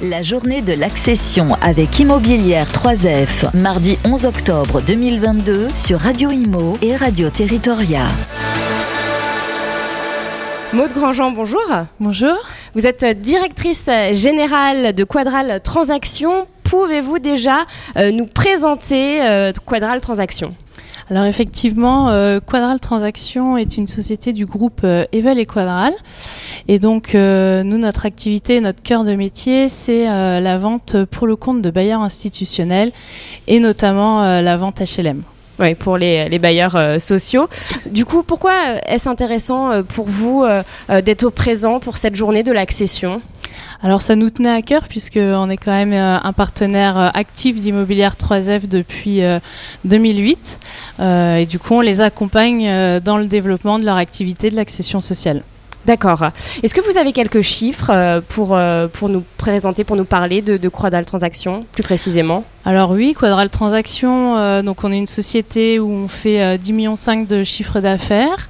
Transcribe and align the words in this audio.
La 0.00 0.22
journée 0.22 0.62
de 0.62 0.74
l'accession 0.74 1.56
avec 1.60 1.98
Immobilière 1.98 2.70
3F, 2.70 3.56
mardi 3.56 3.98
11 4.04 4.26
octobre 4.26 4.80
2022 4.80 5.70
sur 5.74 5.98
Radio 5.98 6.30
Imo 6.30 6.78
et 6.82 6.94
Radio 6.94 7.30
Territoria. 7.30 8.04
Maud 10.72 10.92
Grandjean, 10.92 11.32
bonjour. 11.32 11.64
Bonjour. 11.98 12.36
Vous 12.76 12.86
êtes 12.86 13.04
directrice 13.20 13.90
générale 14.12 14.94
de 14.94 15.02
Quadral 15.02 15.60
Transactions. 15.62 16.46
Pouvez-vous 16.62 17.18
déjà 17.18 17.64
euh, 17.96 18.12
nous 18.12 18.26
présenter 18.26 19.26
euh, 19.26 19.50
Quadral 19.66 20.00
Transactions 20.00 20.54
alors 21.10 21.24
effectivement, 21.24 22.10
euh, 22.10 22.38
Quadral 22.38 22.80
Transactions 22.80 23.56
est 23.56 23.78
une 23.78 23.86
société 23.86 24.34
du 24.34 24.44
groupe 24.44 24.82
euh, 24.84 25.06
Evel 25.12 25.38
et 25.38 25.46
Quadral. 25.46 25.94
Et 26.68 26.78
donc 26.78 27.14
euh, 27.14 27.62
nous, 27.62 27.78
notre 27.78 28.04
activité, 28.04 28.60
notre 28.60 28.82
cœur 28.82 29.04
de 29.04 29.14
métier, 29.14 29.68
c'est 29.70 30.04
la 30.04 30.58
vente 30.58 31.04
pour 31.04 31.26
le 31.26 31.36
compte 31.36 31.62
de 31.62 31.70
bailleurs 31.70 32.02
institutionnels 32.02 32.92
et 33.46 33.58
notamment 33.58 34.40
la 34.40 34.56
vente 34.56 34.80
HLM. 34.80 35.22
Oui, 35.58 35.74
pour 35.74 35.96
les, 35.96 36.28
les 36.28 36.38
bailleurs 36.38 37.00
sociaux. 37.00 37.48
Du 37.90 38.04
coup, 38.04 38.22
pourquoi 38.22 38.52
est-ce 38.86 39.08
intéressant 39.08 39.82
pour 39.82 40.06
vous 40.06 40.44
d'être 40.88 41.24
au 41.24 41.30
présent 41.30 41.80
pour 41.80 41.96
cette 41.96 42.16
journée 42.16 42.42
de 42.42 42.52
l'accession? 42.52 43.22
Alors 43.82 44.02
ça 44.02 44.16
nous 44.16 44.30
tenait 44.30 44.50
à 44.50 44.62
cœur 44.62 44.82
puisque 44.88 45.18
on 45.20 45.48
est 45.48 45.56
quand 45.56 45.72
même 45.72 45.92
euh, 45.92 46.18
un 46.22 46.32
partenaire 46.32 46.98
euh, 46.98 47.08
actif 47.14 47.60
d'Immobilière 47.60 48.14
3F 48.14 48.68
depuis 48.68 49.22
euh, 49.22 49.38
2008 49.84 50.58
Euh, 51.00 51.36
et 51.36 51.46
du 51.46 51.60
coup 51.60 51.74
on 51.74 51.80
les 51.80 52.00
accompagne 52.00 52.68
dans 53.00 53.18
le 53.18 53.26
développement 53.26 53.78
de 53.78 53.84
leur 53.84 53.96
activité 53.96 54.50
de 54.50 54.56
l'accession 54.56 55.00
sociale. 55.00 55.42
D'accord. 55.86 56.22
Est-ce 56.62 56.74
que 56.74 56.80
vous 56.80 56.98
avez 56.98 57.12
quelques 57.12 57.40
chiffres 57.40 57.90
euh, 57.90 58.20
pour, 58.26 58.54
euh, 58.54 58.88
pour 58.88 59.08
nous 59.08 59.24
présenter, 59.38 59.84
pour 59.84 59.96
nous 59.96 60.04
parler 60.04 60.42
de, 60.42 60.68
Quadral 60.68 61.06
Transactions 61.06 61.64
plus 61.72 61.82
précisément? 61.82 62.44
Alors 62.64 62.90
oui, 62.90 63.14
Quadral 63.14 63.48
Transactions, 63.48 64.36
euh, 64.36 64.60
donc 64.62 64.84
on 64.84 64.92
est 64.92 64.98
une 64.98 65.06
société 65.06 65.78
où 65.78 65.90
on 65.90 66.08
fait 66.08 66.42
euh, 66.42 66.56
10 66.58 66.72
millions 66.74 66.96
5 66.96 67.26
de 67.26 67.42
chiffre 67.42 67.80
d'affaires 67.80 68.48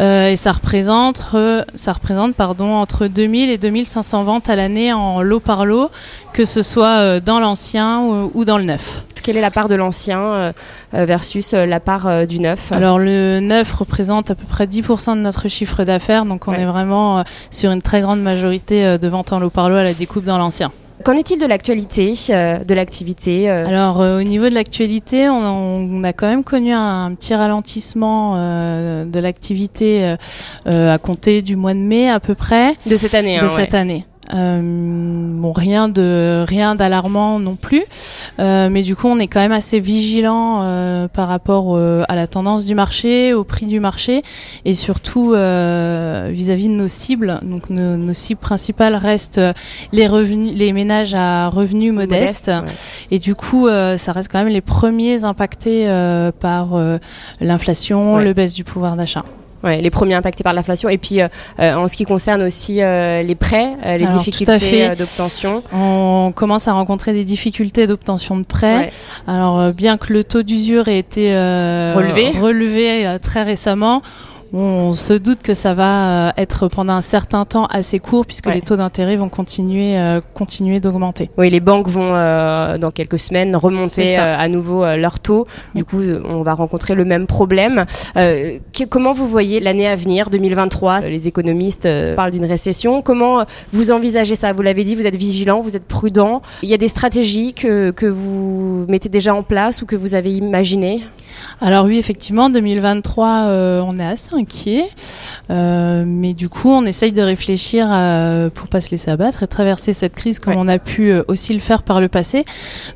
euh, 0.00 0.30
et 0.30 0.36
ça 0.36 0.52
représente, 0.52 1.22
euh, 1.34 1.62
ça 1.74 1.92
représente 1.92 2.34
pardon, 2.34 2.74
entre 2.74 3.06
2000 3.06 3.50
et 3.50 3.58
2500 3.58 4.24
ventes 4.24 4.48
à 4.48 4.56
l'année 4.56 4.92
en 4.92 5.22
lot 5.22 5.40
par 5.40 5.66
lot, 5.66 5.90
que 6.32 6.44
ce 6.44 6.62
soit 6.62 6.98
euh, 6.98 7.20
dans 7.20 7.40
l'ancien 7.40 8.00
ou 8.34 8.44
dans 8.44 8.58
le 8.58 8.64
neuf. 8.64 9.04
Quelle 9.22 9.36
est 9.36 9.40
la 9.40 9.50
part 9.50 9.68
de 9.68 9.74
l'ancien 9.74 10.20
euh, 10.20 10.52
euh, 10.94 11.04
versus 11.04 11.54
euh, 11.54 11.66
la 11.66 11.80
part 11.80 12.26
du 12.26 12.40
neuf? 12.40 12.72
Alors 12.72 12.98
le 12.98 13.40
neuf 13.40 13.72
représente 13.72 14.30
à 14.30 14.34
peu 14.34 14.46
près 14.46 14.66
10% 14.66 15.14
de 15.16 15.20
notre 15.20 15.48
chiffre 15.48 15.84
d'affaires, 15.84 16.24
donc 16.24 16.48
on 16.48 16.52
Ouais. 16.52 16.60
est 16.62 16.66
vraiment 16.66 17.24
sur 17.50 17.70
une 17.70 17.80
très 17.82 18.00
grande 18.02 18.20
majorité 18.20 18.98
de 18.98 19.08
ventes 19.08 19.32
en 19.32 19.38
lot 19.40 19.50
par 19.50 19.68
lot 19.70 19.76
à 19.76 19.82
la 19.84 19.94
découpe 19.94 20.24
dans 20.24 20.38
l'ancien. 20.38 20.70
Qu'en 21.04 21.14
est-il 21.14 21.40
de 21.40 21.46
l'actualité, 21.46 22.12
euh, 22.30 22.58
de 22.58 22.74
l'activité 22.74 23.50
euh, 23.50 23.66
Alors 23.66 24.00
euh, 24.00 24.20
au 24.20 24.22
niveau 24.22 24.48
de 24.48 24.54
l'actualité, 24.54 25.28
on, 25.28 25.34
on 25.36 26.04
a 26.04 26.12
quand 26.12 26.28
même 26.28 26.44
connu 26.44 26.72
un, 26.72 27.06
un 27.06 27.14
petit 27.14 27.34
ralentissement 27.34 28.34
euh, 28.36 29.04
de 29.04 29.18
l'activité 29.18 30.14
à 30.66 30.98
compter 30.98 31.42
du 31.42 31.56
mois 31.56 31.74
de 31.74 31.82
mai 31.82 32.08
à 32.08 32.20
peu 32.20 32.34
près 32.36 32.74
de 32.86 32.96
cette 32.96 33.14
année 33.14 33.38
de 33.40 33.44
hein, 33.44 33.48
cette 33.48 33.72
ouais. 33.72 33.78
année. 33.78 34.06
Euh, 34.34 34.60
bon, 34.62 35.52
rien 35.52 35.88
de 35.88 36.44
rien 36.48 36.74
d'alarmant 36.74 37.38
non 37.38 37.54
plus, 37.56 37.84
Euh, 38.38 38.68
mais 38.70 38.82
du 38.82 38.96
coup, 38.96 39.08
on 39.08 39.18
est 39.18 39.26
quand 39.26 39.40
même 39.40 39.52
assez 39.52 39.78
vigilant 39.78 40.60
euh, 40.62 41.06
par 41.06 41.28
rapport 41.28 41.76
euh, 41.76 42.02
à 42.08 42.16
la 42.16 42.26
tendance 42.26 42.64
du 42.64 42.74
marché, 42.74 43.34
au 43.34 43.44
prix 43.44 43.66
du 43.66 43.78
marché, 43.78 44.22
et 44.64 44.72
surtout 44.72 45.34
euh, 45.34 46.30
vis-à-vis 46.32 46.68
de 46.68 46.74
nos 46.74 46.88
cibles. 46.88 47.38
Donc, 47.42 47.68
nos, 47.68 47.96
nos 47.98 48.12
cibles 48.14 48.40
principales 48.40 48.94
restent 48.96 49.40
les 49.92 50.06
revenus, 50.06 50.52
les 50.54 50.72
ménages 50.72 51.14
à 51.14 51.48
revenus 51.48 51.92
modestes. 51.92 52.48
Modeste, 52.48 52.64
ouais. 53.10 53.16
Et 53.16 53.18
du 53.18 53.34
coup, 53.34 53.66
euh, 53.68 53.96
ça 53.98 54.12
reste 54.12 54.30
quand 54.32 54.38
même 54.42 54.52
les 54.52 54.60
premiers 54.62 55.24
impactés 55.24 55.88
euh, 55.88 56.32
par 56.32 56.68
l'inflation, 57.40 58.14
Ouais. 58.14 58.24
le 58.24 58.32
baisse 58.32 58.54
du 58.54 58.64
pouvoir 58.64 58.96
d'achat. 58.96 59.22
Ouais, 59.64 59.80
les 59.80 59.90
premiers 59.90 60.14
impactés 60.14 60.42
par 60.42 60.54
l'inflation. 60.54 60.88
Et 60.88 60.98
puis, 60.98 61.20
euh, 61.20 61.28
euh, 61.60 61.74
en 61.74 61.86
ce 61.86 61.96
qui 61.96 62.04
concerne 62.04 62.42
aussi 62.42 62.82
euh, 62.82 63.22
les 63.22 63.34
prêts, 63.36 63.76
euh, 63.88 63.96
les 63.96 64.06
Alors, 64.06 64.18
difficultés 64.18 64.84
euh, 64.90 64.94
d'obtention. 64.96 65.62
On 65.72 66.32
commence 66.34 66.66
à 66.66 66.72
rencontrer 66.72 67.12
des 67.12 67.24
difficultés 67.24 67.86
d'obtention 67.86 68.36
de 68.36 68.42
prêts. 68.44 68.76
Ouais. 68.76 68.92
Alors, 69.28 69.60
euh, 69.60 69.72
bien 69.72 69.98
que 69.98 70.12
le 70.12 70.24
taux 70.24 70.42
d'usure 70.42 70.88
ait 70.88 70.98
été 70.98 71.34
euh, 71.36 71.94
Relevé. 71.96 72.30
relevé, 72.40 73.06
euh, 73.06 73.18
très 73.18 73.42
récemment, 73.42 74.02
on 74.52 74.92
se 74.92 75.14
doute 75.14 75.42
que 75.42 75.54
ça 75.54 75.74
va 75.74 76.28
euh, 76.28 76.32
être 76.36 76.68
pendant 76.68 76.94
un 76.94 77.00
certain 77.00 77.44
temps 77.44 77.66
assez 77.66 77.98
court 77.98 78.26
puisque 78.26 78.46
Ouais. 78.46 78.54
les 78.54 78.60
taux 78.60 78.76
d'intérêt 78.76 79.16
vont 79.16 79.28
continuer, 79.28 79.96
euh, 79.98 80.20
continuer 80.34 80.78
d'augmenter. 80.78 81.30
Oui, 81.38 81.48
les 81.50 81.60
banques 81.60 81.88
vont 81.88 82.14
euh, 82.14 82.76
dans 82.78 82.90
quelques 82.90 83.18
semaines 83.18 83.56
remonter 83.56 84.18
euh, 84.18 84.36
à 84.38 84.48
nouveau 84.48 84.84
euh, 84.84 84.96
leur 84.96 85.20
taux. 85.20 85.46
Du 85.74 85.84
coup, 85.84 86.00
on 86.24 86.42
va 86.42 86.54
rencontrer 86.54 86.94
le 86.94 87.04
même 87.04 87.26
problème. 87.26 87.84
Que- 88.14 88.84
comment 88.84 89.12
vous 89.12 89.26
voyez 89.26 89.60
l'année 89.60 89.86
à 89.86 89.96
venir, 89.96 90.28
2023 90.30 91.04
Euh, 91.04 91.08
Les 91.08 91.28
économistes 91.28 91.88
parlent 92.16 92.30
d'une 92.32 92.44
récession. 92.46 93.02
Comment 93.02 93.44
vous 93.72 93.90
envisagez 93.90 94.34
ça? 94.34 94.52
Vous 94.52 94.62
l'avez 94.62 94.84
dit, 94.84 94.94
vous 94.94 95.06
êtes 95.06 95.16
vigilant, 95.16 95.60
vous 95.60 95.76
êtes 95.76 95.86
prudent. 95.86 96.42
Il 96.62 96.68
y 96.68 96.74
a 96.74 96.78
des 96.78 96.88
stratégies 96.88 97.54
que, 97.54 97.90
que 97.90 98.06
vous 98.06 98.84
mettez 98.88 99.08
déjà 99.08 99.34
en 99.34 99.42
place 99.42 99.82
ou 99.82 99.86
que 99.86 99.96
vous 99.96 100.14
avez 100.14 100.32
imaginées? 100.32 101.02
Alors 101.60 101.86
oui, 101.86 101.98
effectivement, 101.98 102.48
2023, 102.50 103.28
euh, 103.46 103.82
on 103.86 103.96
est 103.96 104.06
assez 104.06 104.28
inquiet, 104.32 104.88
Euh, 105.50 106.04
mais 106.06 106.32
du 106.32 106.48
coup, 106.48 106.70
on 106.70 106.84
essaye 106.84 107.12
de 107.12 107.20
réfléchir 107.20 107.86
euh, 107.90 108.48
pour 108.48 108.68
pas 108.68 108.80
se 108.80 108.90
laisser 108.90 109.10
abattre 109.10 109.42
et 109.42 109.46
traverser 109.46 109.92
cette 109.92 110.14
crise 110.14 110.38
comme 110.38 110.54
Ouais. 110.54 110.60
on 110.62 110.68
a 110.68 110.78
pu 110.78 111.12
aussi 111.28 111.52
le 111.52 111.60
faire 111.60 111.82
par 111.82 112.00
le 112.00 112.08
passé. 112.08 112.44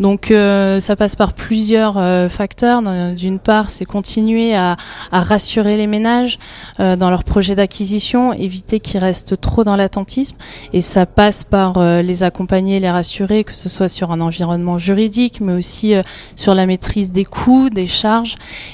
Donc, 0.00 0.30
euh, 0.30 0.78
ça 0.80 0.96
passe 0.96 1.16
par 1.16 1.32
plusieurs 1.32 1.94
facteurs. 2.30 2.82
D'un- 2.82 3.12
D'une 3.14 3.38
part, 3.38 3.70
c'est 3.70 3.84
continuer 3.84 4.54
à, 4.54 4.76
à 5.12 5.20
rassurer 5.20 5.76
les 5.76 5.86
ménages 5.86 6.38
dans 6.78 7.10
leurs 7.10 7.24
projets 7.24 7.54
d'acquisition, 7.54 8.32
éviter 8.32 8.80
qu'ils 8.80 9.00
restent 9.00 9.40
trop 9.40 9.64
dans 9.64 9.76
l'attentisme, 9.76 10.36
et 10.72 10.80
ça 10.80 11.06
passe 11.06 11.44
par 11.44 11.78
les 12.02 12.22
accompagner, 12.22 12.80
les 12.80 12.90
rassurer, 12.90 13.44
que 13.44 13.54
ce 13.54 13.68
soit 13.68 13.88
sur 13.88 14.12
un 14.12 14.20
environnement 14.20 14.78
juridique, 14.78 15.40
mais 15.40 15.52
aussi 15.52 15.94
sur 16.36 16.54
la 16.54 16.66
maîtrise 16.66 17.12
des 17.12 17.24
coûts, 17.24 17.70
des 17.70 17.86
charges. 17.86 18.21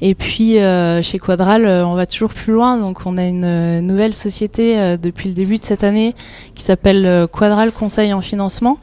Et 0.00 0.14
puis 0.14 0.58
euh, 0.58 1.02
chez 1.02 1.18
Quadral, 1.18 1.66
euh, 1.66 1.86
on 1.86 1.94
va 1.94 2.06
toujours 2.06 2.32
plus 2.32 2.52
loin. 2.52 2.76
Donc 2.76 3.00
on 3.06 3.16
a 3.16 3.24
une 3.24 3.44
euh, 3.44 3.80
nouvelle 3.80 4.14
société 4.14 4.96
depuis 5.00 5.28
le 5.28 5.34
début 5.34 5.56
de 5.56 5.64
cette 5.64 5.84
année 5.84 6.14
qui 6.54 6.62
s'appelle 6.62 7.26
Quadral 7.32 7.72
Conseil 7.72 8.12
en 8.12 8.20
financement 8.20 8.78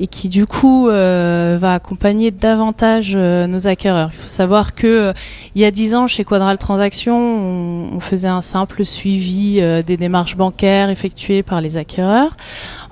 et 0.00 0.06
qui 0.06 0.28
du 0.28 0.46
coup 0.46 0.86
va 0.86 1.74
accompagner 1.74 2.30
davantage 2.30 3.16
nos 3.16 3.68
acquéreurs. 3.68 4.10
Il 4.12 4.16
faut 4.16 4.28
savoir 4.28 4.74
que 4.74 5.12
il 5.54 5.60
y 5.60 5.64
a 5.64 5.70
dix 5.70 5.94
ans 5.94 6.06
chez 6.06 6.24
Quadral 6.24 6.58
Transactions, 6.58 7.16
on, 7.16 7.96
on 7.96 8.00
faisait 8.00 8.28
un 8.28 8.40
simple 8.40 8.84
suivi 8.84 9.60
des 9.84 9.96
démarches 9.96 10.36
bancaires 10.36 10.90
effectuées 10.90 11.42
par 11.42 11.60
les 11.60 11.76
acquéreurs. 11.76 12.36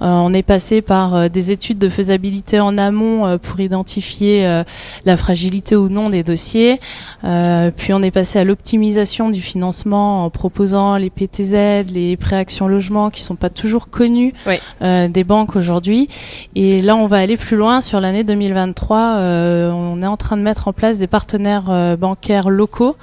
On 0.01 0.33
est 0.33 0.43
passé 0.43 0.81
par 0.81 1.29
des 1.29 1.51
études 1.51 1.79
de 1.79 1.89
faisabilité 1.89 2.61
en 2.61 2.79
amont 2.79 3.39
pour 3.39 3.61
identifier 3.61 4.63
la 5.05 5.17
fragilité 5.17 5.77
ou 5.77 5.89
non 5.89 6.11
des 6.11 6.23
dossiers. 6.23 6.81
Euh, 7.25 7.71
puis 7.75 7.93
on 7.93 8.03
est 8.03 8.11
passé 8.11 8.39
à 8.39 8.45
l'optimisation 8.45 9.31
du 9.31 9.41
financement 9.41 10.25
en 10.25 10.31
proposant 10.31 10.97
les 10.97 11.11
PTZ, 11.11 11.91
les 11.93 12.17
pré-actions 12.17 12.69
logement 12.69 13.11
qui 13.11 13.23
sont 13.23 13.37
pas 13.37 13.51
toujours 13.51 13.89
connus 13.91 14.33
Oui. 14.47 14.57
euh, 14.83 15.09
des 15.09 15.25
banques 15.25 15.57
aujourd'hui. 15.57 16.09
Et 16.55 16.83
là, 16.83 16.97
on 16.97 17.07
va 17.07 17.19
aller 17.19 17.37
plus 17.37 17.57
loin 17.57 17.81
sur 17.81 18.01
l'année 18.01 18.25
2023. 18.25 18.99
euh, 19.17 19.71
on 19.71 20.03
est 20.03 20.07
en 20.07 20.17
train 20.17 20.37
de 20.37 20.43
mettre 20.43 20.69
en 20.69 20.73
place 20.73 20.99
des 20.99 21.07
partenaires 21.07 21.69
euh, 21.71 21.97
bancaires 21.97 22.51
locaux 22.51 22.97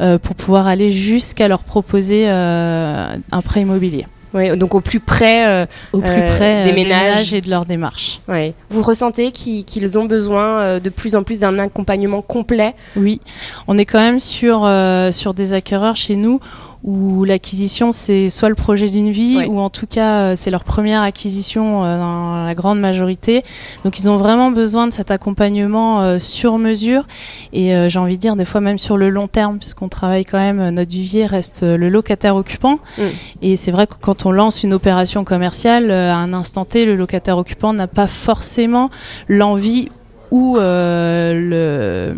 euh, 0.00 0.18
pour 0.18 0.36
pouvoir 0.36 0.66
aller 0.66 0.90
jusqu'à 0.90 1.48
leur 1.48 1.62
proposer 1.64 2.28
euh, 2.32 3.16
un 3.32 3.40
prêt 3.40 3.62
immobilier 3.62 4.06
Oui, 4.34 4.56
donc 4.58 4.74
au 4.74 4.80
plus 4.80 5.00
près. 5.00 5.46
euh, 5.46 5.64
au 5.92 5.98
plus 6.00 6.08
Euh, 6.10 6.64
des 6.64 6.70
euh, 6.70 6.74
ménages. 6.74 7.32
et 7.32 7.40
de 7.40 7.48
leur 7.48 7.64
démarche. 7.64 8.20
ouais. 8.28 8.54
Vous 8.70 8.82
ressentez 8.82 9.30
qu'ils 9.32 9.98
ont 9.98 10.04
besoin 10.04 10.78
de 10.78 10.88
plus 10.90 11.14
en 11.16 11.22
plus 11.22 11.38
d'un 11.38 11.58
accompagnement 11.58 12.22
complet? 12.22 12.72
Oui, 12.96 13.20
on 13.68 13.78
est 13.78 13.84
quand 13.84 14.00
même 14.00 14.20
sur, 14.20 14.64
euh, 14.64 15.10
sur 15.12 15.32
des 15.34 15.52
acquéreurs 15.52 15.96
chez 15.96 16.16
nous 16.16 16.40
où 16.86 17.24
l'acquisition 17.24 17.92
c'est 17.92 18.28
soit 18.30 18.48
le 18.48 18.54
projet 18.54 18.86
d'une 18.86 19.10
vie 19.10 19.44
ou 19.46 19.58
en 19.58 19.70
tout 19.70 19.86
cas 19.86 20.20
euh, 20.20 20.32
c'est 20.36 20.50
leur 20.50 20.64
première 20.64 21.02
acquisition 21.02 21.84
euh, 21.84 21.98
dans 21.98 22.46
la 22.46 22.54
grande 22.54 22.80
majorité. 22.80 23.44
Donc 23.84 23.98
ils 23.98 24.08
ont 24.08 24.16
vraiment 24.16 24.50
besoin 24.50 24.86
de 24.86 24.92
cet 24.92 25.10
accompagnement 25.10 26.00
euh, 26.00 26.18
sur 26.18 26.58
mesure 26.58 27.06
et 27.52 27.72
j'ai 27.88 27.98
envie 27.98 28.16
de 28.16 28.20
dire 28.20 28.36
des 28.36 28.44
fois 28.44 28.60
même 28.60 28.78
sur 28.78 28.96
le 28.96 29.10
long 29.10 29.28
terme 29.28 29.58
puisqu'on 29.58 29.88
travaille 29.88 30.24
quand 30.24 30.38
même, 30.38 30.70
notre 30.70 30.90
vivier 30.90 31.26
reste 31.26 31.62
le 31.62 31.88
locataire 31.88 32.36
occupant 32.36 32.78
Mm. 32.98 33.02
et 33.42 33.56
c'est 33.56 33.70
vrai 33.70 33.86
que 33.86 33.94
quand 34.00 34.26
on 34.26 34.30
lance 34.30 34.62
une 34.62 34.74
opération 34.74 35.24
commerciale, 35.24 35.90
à 35.90 36.16
un 36.16 36.32
instant 36.32 36.64
T, 36.64 36.84
le 36.84 36.94
locataire 36.94 37.38
occupant 37.38 37.72
n'a 37.72 37.86
pas 37.86 38.06
forcément 38.06 38.90
l'envie 39.28 39.88
où 40.30 40.56
le 40.58 42.14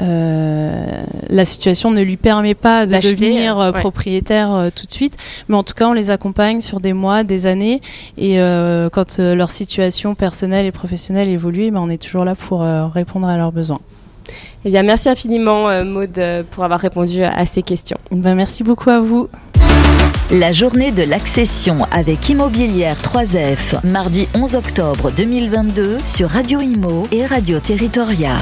euh, 0.00 1.02
la 1.28 1.44
situation 1.44 1.90
ne 1.90 2.02
lui 2.02 2.16
permet 2.16 2.54
pas 2.54 2.86
de 2.86 2.94
devenir 2.94 3.58
euh, 3.58 3.72
propriétaire 3.72 4.54
euh, 4.54 4.68
tout 4.74 4.86
de 4.86 4.92
suite, 4.92 5.16
mais 5.48 5.56
en 5.56 5.64
tout 5.64 5.74
cas 5.74 5.88
on 5.88 5.92
les 5.92 6.10
accompagne 6.10 6.60
sur 6.60 6.78
des 6.78 6.92
mois, 6.92 7.24
des 7.24 7.46
années, 7.46 7.80
et 8.16 8.38
quand 8.92 9.18
leur 9.18 9.50
situation 9.50 10.14
personnelle 10.14 10.66
et 10.66 10.72
professionnelle 10.72 11.28
évolue, 11.28 11.70
ben, 11.70 11.80
on 11.80 11.90
est 11.90 12.02
toujours 12.02 12.24
là 12.24 12.34
pour 12.34 12.60
répondre 12.60 13.28
à 13.28 13.36
leurs 13.36 13.52
besoins. 13.52 13.78
Eh 14.64 14.70
bien, 14.70 14.82
merci 14.82 15.08
infiniment, 15.08 15.84
Maude, 15.84 16.20
pour 16.50 16.64
avoir 16.64 16.80
répondu 16.80 17.22
à 17.22 17.44
ces 17.44 17.62
questions. 17.62 17.98
Ben, 18.10 18.34
merci 18.34 18.62
beaucoup 18.62 18.90
à 18.90 19.00
vous. 19.00 19.28
La 20.30 20.52
journée 20.52 20.92
de 20.92 21.02
l'accession 21.02 21.86
avec 21.90 22.28
Immobilière 22.28 22.98
3F, 23.00 23.82
mardi 23.82 24.28
11 24.34 24.56
octobre 24.56 25.10
2022 25.10 26.00
sur 26.04 26.28
Radio 26.28 26.60
Imo 26.60 27.08
et 27.10 27.24
Radio 27.24 27.58
Territoria. 27.60 28.36